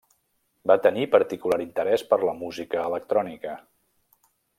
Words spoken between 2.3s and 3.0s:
música